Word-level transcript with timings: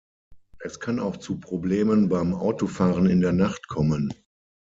Es 0.61 0.79
kann 0.79 0.97
auch 0.99 1.17
zu 1.17 1.39
Problemen 1.39 2.09
beim 2.09 2.33
Autofahren 2.33 3.05
in 3.05 3.21
der 3.21 3.33
Nacht 3.33 3.67
kommen. 3.67 4.11